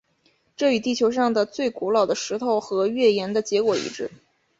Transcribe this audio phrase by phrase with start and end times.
[0.57, 4.09] 这与地球上的最古老的石头和月岩的结果一致。